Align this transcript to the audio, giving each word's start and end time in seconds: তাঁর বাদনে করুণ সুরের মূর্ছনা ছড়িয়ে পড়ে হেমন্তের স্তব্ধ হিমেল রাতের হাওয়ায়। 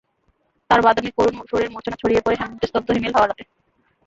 তাঁর 0.69 0.81
বাদনে 0.81 1.09
করুণ 1.17 1.35
সুরের 1.49 1.71
মূর্ছনা 1.73 1.99
ছড়িয়ে 2.01 2.23
পড়ে 2.25 2.35
হেমন্তের 2.39 2.69
স্তব্ধ 2.69 2.87
হিমেল 2.91 3.13
রাতের 3.13 3.15
হাওয়ায়। 3.15 3.33